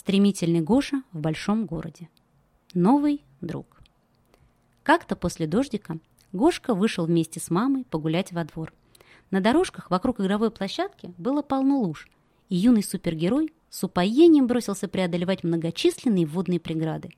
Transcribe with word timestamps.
Стремительный 0.00 0.62
Гоша 0.62 1.02
в 1.12 1.20
большом 1.20 1.66
городе. 1.66 2.08
Новый 2.72 3.22
друг. 3.42 3.82
Как-то 4.82 5.14
после 5.14 5.46
дождика 5.46 5.98
Гошка 6.32 6.74
вышел 6.74 7.04
вместе 7.04 7.38
с 7.38 7.50
мамой 7.50 7.84
погулять 7.84 8.32
во 8.32 8.44
двор. 8.44 8.72
На 9.30 9.42
дорожках 9.42 9.90
вокруг 9.90 10.18
игровой 10.18 10.50
площадки 10.50 11.12
было 11.18 11.42
полно 11.42 11.80
луж, 11.80 12.08
и 12.48 12.56
юный 12.56 12.82
супергерой 12.82 13.52
с 13.68 13.84
упоением 13.84 14.46
бросился 14.46 14.88
преодолевать 14.88 15.44
многочисленные 15.44 16.24
водные 16.24 16.60
преграды. 16.60 17.10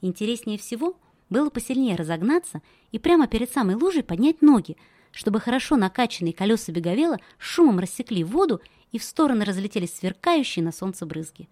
Интереснее 0.00 0.58
всего 0.58 0.94
было 1.28 1.50
посильнее 1.50 1.96
разогнаться 1.96 2.62
и 2.92 3.00
прямо 3.00 3.26
перед 3.26 3.50
самой 3.50 3.74
лужей 3.74 4.04
поднять 4.04 4.42
ноги, 4.42 4.76
чтобы 5.10 5.40
хорошо 5.40 5.74
накачанные 5.74 6.32
колеса 6.32 6.70
беговела 6.70 7.18
шумом 7.38 7.80
рассекли 7.80 8.22
воду 8.22 8.60
и 8.92 9.00
в 9.00 9.02
стороны 9.02 9.44
разлетелись 9.44 9.96
сверкающие 9.96 10.64
на 10.64 10.70
солнце 10.70 11.04
брызги. 11.04 11.48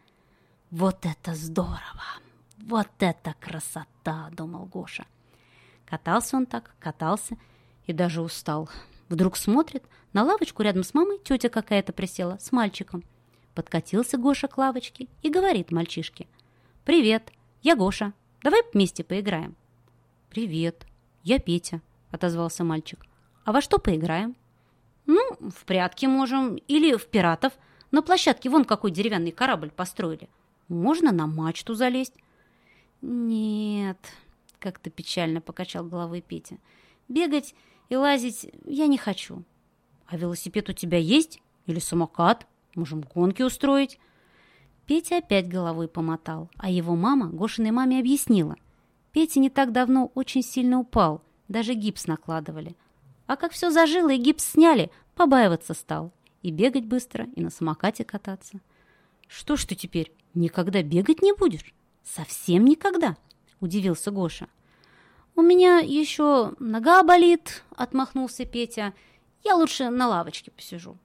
«Вот 0.70 1.04
это 1.04 1.34
здорово! 1.34 2.04
Вот 2.58 2.86
это 3.00 3.34
красота!»— 3.40 4.30
думал 4.32 4.66
Гоша. 4.66 5.04
Катался 5.84 6.36
он 6.36 6.46
так, 6.46 6.76
катался 6.78 7.36
и 7.86 7.92
даже 7.92 8.22
устал. 8.22 8.70
Вдруг 9.08 9.36
смотрит, 9.36 9.82
на 10.12 10.22
лавочку 10.22 10.62
рядом 10.62 10.84
с 10.84 10.94
мамой 10.94 11.18
тетя 11.24 11.48
какая-то 11.48 11.92
присела 11.92 12.38
с 12.38 12.52
мальчиком. 12.52 13.02
Подкатился 13.56 14.16
Гоша 14.16 14.46
к 14.46 14.58
лавочке 14.58 15.08
и 15.22 15.28
говорит 15.28 15.72
мальчишке. 15.72 16.28
«Привет, 16.84 17.32
я 17.62 17.74
Гоша. 17.74 18.12
Давай 18.44 18.62
вместе 18.72 19.02
поиграем». 19.02 19.56
«Привет, 20.28 20.86
я 21.24 21.40
Петя»,— 21.40 21.80
отозвался 22.12 22.62
мальчик. 22.62 23.04
«А 23.44 23.50
во 23.50 23.60
что 23.60 23.78
поиграем?» 23.78 24.36
«Ну, 25.06 25.20
в 25.40 25.64
прятки 25.64 26.06
можем 26.06 26.54
или 26.54 26.94
в 26.94 27.06
пиратов. 27.08 27.54
На 27.90 28.02
площадке 28.02 28.48
вон 28.48 28.64
какой 28.64 28.92
деревянный 28.92 29.32
корабль 29.32 29.70
построили». 29.70 30.28
Можно 30.70 31.10
на 31.10 31.26
мачту 31.26 31.74
залезть. 31.74 32.14
Нет, 33.02 33.98
как-то 34.60 34.88
печально 34.88 35.40
покачал 35.40 35.84
головой 35.84 36.22
Петя. 36.22 36.58
Бегать 37.08 37.56
и 37.88 37.96
лазить 37.96 38.46
я 38.64 38.86
не 38.86 38.96
хочу. 38.96 39.42
А 40.06 40.16
велосипед 40.16 40.68
у 40.68 40.72
тебя 40.72 40.98
есть? 40.98 41.42
Или 41.66 41.80
самокат? 41.80 42.46
Можем 42.76 43.00
гонки 43.00 43.42
устроить. 43.42 43.98
Петя 44.86 45.18
опять 45.18 45.48
головой 45.48 45.88
помотал, 45.88 46.48
а 46.56 46.70
его 46.70 46.94
мама 46.94 47.28
Гошиной 47.28 47.72
маме 47.72 47.98
объяснила. 47.98 48.54
Петя 49.10 49.40
не 49.40 49.50
так 49.50 49.72
давно 49.72 50.12
очень 50.14 50.42
сильно 50.42 50.78
упал, 50.78 51.20
даже 51.48 51.74
гипс 51.74 52.06
накладывали. 52.06 52.76
А 53.26 53.36
как 53.36 53.52
все 53.52 53.70
зажило 53.70 54.10
и 54.10 54.18
гипс 54.18 54.52
сняли, 54.52 54.92
побаиваться 55.16 55.74
стал. 55.74 56.12
И 56.42 56.52
бегать 56.52 56.86
быстро, 56.86 57.26
и 57.34 57.42
на 57.42 57.50
самокате 57.50 58.04
кататься. 58.04 58.60
Что 59.30 59.56
ж 59.56 59.64
ты 59.64 59.76
теперь, 59.76 60.12
никогда 60.34 60.82
бегать 60.82 61.22
не 61.22 61.32
будешь? 61.32 61.72
Совсем 62.02 62.64
никогда? 62.64 63.16
Удивился 63.60 64.10
Гоша. 64.10 64.48
У 65.36 65.42
меня 65.42 65.78
еще 65.78 66.54
нога 66.58 67.04
болит, 67.04 67.62
отмахнулся 67.76 68.44
Петя. 68.44 68.92
Я 69.44 69.54
лучше 69.54 69.88
на 69.88 70.08
лавочке 70.08 70.50
посижу. 70.50 70.98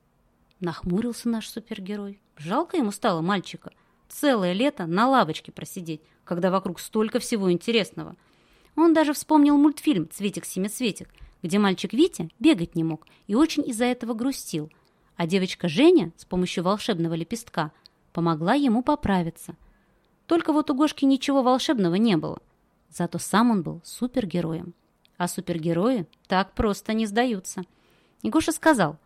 Нахмурился 0.59 1.29
наш 1.29 1.47
супергерой. 1.47 2.19
Жалко 2.35 2.77
ему 2.77 2.91
стало 2.91 3.21
мальчика. 3.21 3.71
Целое 4.09 4.53
лето 4.53 4.87
на 4.87 5.07
лавочке 5.07 5.51
просидеть, 5.51 6.01
когда 6.23 6.49
вокруг 6.49 6.79
столько 6.79 7.19
всего 7.19 7.51
интересного. 7.51 8.15
Он 8.75 8.95
даже 8.95 9.13
вспомнил 9.13 9.55
мультфильм 9.55 10.09
«Цветик-семицветик», 10.09 11.09
где 11.43 11.59
мальчик 11.59 11.93
Витя 11.93 12.31
бегать 12.39 12.73
не 12.73 12.83
мог 12.83 13.05
и 13.27 13.35
очень 13.35 13.69
из-за 13.69 13.85
этого 13.85 14.15
грустил. 14.15 14.71
А 15.15 15.27
девочка 15.27 15.69
Женя 15.69 16.11
с 16.17 16.25
помощью 16.25 16.63
волшебного 16.63 17.13
лепестка– 17.13 17.71
помогла 18.15 18.53
ему 18.53 18.81
поправиться. 18.81 19.57
Только 20.25 20.53
вот 20.53 20.71
у 20.71 20.73
Гошки 20.73 21.03
ничего 21.03 21.43
волшебного 21.43 21.95
не 21.95 22.15
было. 22.15 22.39
Зато 22.89 23.19
сам 23.19 23.51
он 23.51 23.61
был 23.61 23.81
супергероем. 23.83 24.73
А 25.17 25.27
супергерои 25.27 26.07
так 26.27 26.53
просто 26.53 26.93
не 26.93 27.07
сдаются. 27.07 27.63
И 28.21 28.29
Гоша 28.29 28.53
сказал, 28.53 28.97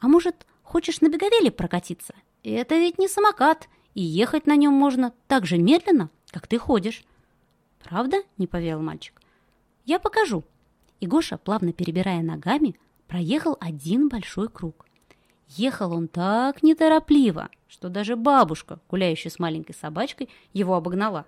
«А 0.00 0.06
может, 0.06 0.46
хочешь 0.62 1.00
на 1.00 1.08
беговеле 1.08 1.50
прокатиться? 1.50 2.14
Это 2.42 2.74
ведь 2.74 2.98
не 2.98 3.08
самокат, 3.08 3.70
и 3.94 4.02
ехать 4.02 4.46
на 4.46 4.54
нем 4.54 4.74
можно 4.74 5.14
так 5.28 5.46
же 5.46 5.56
медленно, 5.56 6.10
как 6.30 6.46
ты 6.46 6.58
ходишь». 6.58 7.04
«Правда?»— 7.82 8.18
не 8.36 8.46
поверил 8.46 8.82
мальчик. 8.82 9.18
«Я 9.86 9.98
покажу». 9.98 10.44
И 11.00 11.06
Гоша, 11.06 11.38
плавно 11.38 11.72
перебирая 11.72 12.20
ногами, 12.20 12.76
проехал 13.08 13.56
один 13.60 14.10
большой 14.10 14.50
круг. 14.50 14.84
Ехал 15.56 15.92
он 15.92 16.08
так 16.08 16.62
неторопливо, 16.62 17.50
что 17.68 17.90
даже 17.90 18.16
бабушка, 18.16 18.80
гуляющая 18.88 19.30
с 19.30 19.38
маленькой 19.38 19.74
собачкой, 19.74 20.30
его 20.54 20.74
обогнала. 20.74 21.26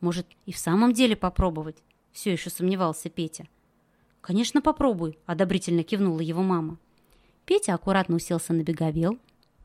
Может, 0.00 0.26
и 0.46 0.52
в 0.52 0.58
самом 0.58 0.94
деле 0.94 1.16
попробовать? 1.16 1.76
Все 2.12 2.32
еще 2.32 2.48
сомневался 2.48 3.10
Петя. 3.10 3.46
«Конечно, 4.22 4.62
попробуй»,— 4.62 5.18
одобрительно 5.26 5.82
кивнула 5.82 6.20
его 6.20 6.42
мама. 6.42 6.78
Петя 7.44 7.74
аккуратно 7.74 8.16
уселся 8.16 8.54
на 8.54 8.62
беговел, 8.62 9.18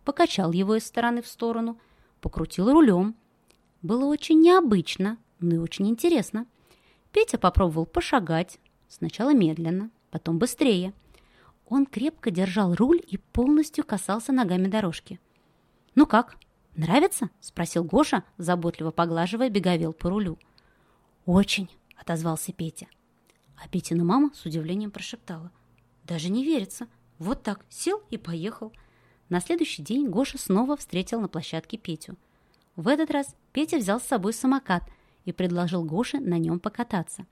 покачал 0.04 0.52
его 0.52 0.76
из 0.76 0.86
стороны 0.86 1.22
в 1.22 1.28
сторону, 1.28 1.80
покрутил 2.20 2.72
рулем. 2.72 3.16
Было 3.82 4.06
очень 4.06 4.42
необычно, 4.42 5.18
но 5.40 5.56
и 5.56 5.60
очень 5.60 5.88
интересно. 5.88 6.46
Петя 7.14 7.38
попробовал 7.38 7.86
пошагать, 7.86 8.60
сначала 8.90 9.34
медленно, 9.34 9.92
потом 10.10 10.40
быстрее— 10.40 10.94
он 11.70 11.86
крепко 11.86 12.32
держал 12.32 12.74
руль 12.74 13.02
и 13.06 13.18
полностью 13.18 13.84
касался 13.84 14.32
ногами 14.32 14.68
дорожки. 14.68 15.20
«Ну 15.96 16.06
как, 16.06 16.38
нравится?»— 16.76 17.30
спросил 17.42 17.84
Гоша, 17.84 18.24
заботливо 18.38 18.92
поглаживая 18.92 19.50
беговел 19.50 19.94
по 19.94 20.10
рулю. 20.10 20.38
«Очень»,— 21.26 21.70
отозвался 21.98 22.54
Петя. 22.54 22.88
А 23.62 23.68
Петина 23.68 24.04
мама 24.04 24.32
с 24.34 24.46
удивлением 24.46 24.92
прошептала. 24.92 25.52
«Даже 26.04 26.30
не 26.30 26.46
верится. 26.46 26.88
Вот 27.20 27.44
так, 27.44 27.66
сел 27.70 28.02
и 28.10 28.18
поехал». 28.18 28.72
На 29.30 29.42
следующий 29.42 29.82
день 29.82 30.08
Гоша 30.08 30.38
снова 30.38 30.78
встретил 30.78 31.20
на 31.20 31.28
площадке 31.28 31.78
Петю. 31.78 32.16
В 32.78 32.88
этот 32.88 33.12
раз 33.12 33.36
Петя 33.52 33.78
взял 33.78 34.00
с 34.00 34.06
собой 34.06 34.32
самокат 34.32 34.84
и 35.26 35.34
предложил 35.34 35.84
Гоше 35.84 36.20
на 36.20 36.38
нем 36.38 36.60
покататься. 36.60 37.26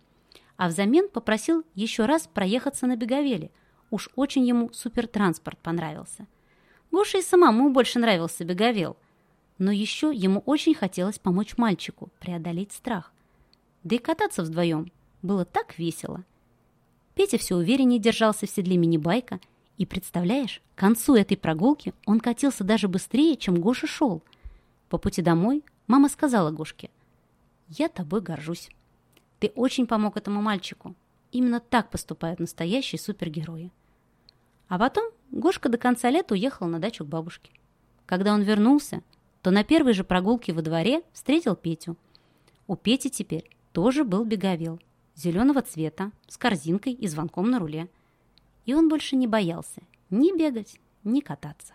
А 0.57 0.67
взамен 0.67 1.07
попросил 1.07 1.63
еще 1.73 2.05
раз 2.05 2.27
проехаться 2.27 2.85
на 2.85 2.97
беговеле— 2.97 3.51
Уж 3.91 4.09
очень 4.15 4.45
ему 4.45 4.71
супертранспорт 4.73 5.59
понравился. 5.59 6.27
Гоше 6.91 7.19
и 7.19 7.21
самому 7.21 7.69
больше 7.71 7.99
нравился 7.99 8.43
беговел. 8.43 8.97
Но 9.57 9.71
еще 9.71 10.11
ему 10.13 10.41
очень 10.45 10.73
хотелось 10.73 11.19
помочь 11.19 11.57
мальчику 11.57 12.09
преодолеть 12.19 12.73
страх. 12.73 13.13
Да 13.83 13.95
и 13.95 13.99
кататься 13.99 14.43
вдвоем 14.43 14.91
было 15.21 15.45
так 15.45 15.77
весело. 15.77 16.23
Петя 17.15 17.37
все 17.37 17.55
увереннее 17.55 17.99
держался 17.99 18.45
в 18.45 18.49
седле 18.49 18.77
мини-байка, 18.77 19.39
и, 19.77 19.85
представляешь, 19.85 20.61
к 20.73 20.79
концу 20.79 21.15
этой 21.15 21.35
прогулки 21.35 21.93
он 22.05 22.19
катился 22.19 22.63
даже 22.63 22.87
быстрее, 22.87 23.35
чем 23.35 23.59
Гоша 23.59 23.87
шел. 23.87 24.23
По 24.89 24.97
пути 24.97 25.21
домой 25.21 25.63
мама 25.87 26.07
сказала 26.09 26.51
Гошке, 26.51 26.89
«Я 27.67 27.89
тобой 27.89 28.21
горжусь. 28.21 28.69
Ты 29.39 29.51
очень 29.55 29.85
помог 29.85 30.15
этому 30.17 30.41
мальчику. 30.41 30.95
Именно 31.35 31.59
так 31.59 31.89
поступают 31.89 32.39
настоящие 32.39 32.97
супергерои». 32.97 33.69
А 34.69 34.79
потом 34.79 35.11
Гошка 35.31 35.67
до 35.67 35.77
конца 35.77 36.09
лета 36.09 36.33
уехал 36.33 36.65
на 36.65 36.79
дачу 36.79 37.03
к 37.03 37.09
бабушке. 37.09 37.51
Когда 38.05 38.33
он 38.33 38.41
вернулся, 38.41 39.01
то 39.41 39.51
на 39.51 39.65
первой 39.65 39.91
же 39.91 40.05
прогулке 40.05 40.53
во 40.53 40.61
дворе 40.61 41.01
встретил 41.11 41.57
Петю. 41.57 41.97
У 42.67 42.77
Пети 42.77 43.09
теперь 43.09 43.49
тоже 43.73 44.05
был 44.05 44.23
беговел, 44.23 44.79
зеленого 45.13 45.61
цвета, 45.61 46.13
с 46.29 46.37
корзинкой 46.37 46.93
и 46.93 47.05
звонком 47.05 47.51
на 47.51 47.59
руле. 47.59 47.89
И 48.65 48.73
он 48.73 48.87
больше 48.87 49.17
не 49.17 49.27
боялся 49.27 49.81
ни 50.09 50.37
бегать, 50.37 50.79
ни 51.03 51.19
кататься. 51.19 51.73